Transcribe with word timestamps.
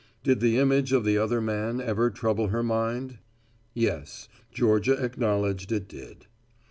Did 0.23 0.39
the 0.39 0.57
image 0.57 0.93
of 0.93 1.05
the 1.05 1.19
other 1.19 1.39
man 1.41 1.79
ever 1.79 2.09
trouble 2.09 2.47
her 2.47 2.63
mind? 2.63 3.19
Yes, 3.75 4.27
Georgia 4.51 4.93
acknowledged 4.93 5.71
it 5.71 5.87
did. 5.87 6.25